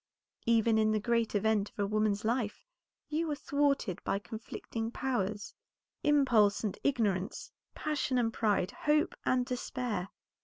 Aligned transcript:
Even 0.47 0.79
in 0.79 0.89
the 0.91 0.99
great 0.99 1.35
event 1.35 1.69
of 1.69 1.77
a 1.77 1.85
woman's 1.85 2.25
life, 2.25 2.65
you 3.07 3.27
were 3.27 3.35
thwarted 3.35 4.03
by 4.03 4.17
conflicting 4.17 4.89
powers; 4.89 5.53
impulse 6.01 6.63
and 6.63 6.75
ignorance, 6.83 7.51
passion 7.75 8.17
and 8.17 8.33
pride, 8.33 8.71
hope 8.71 9.13
and 9.27 9.45
despair. 9.45 10.09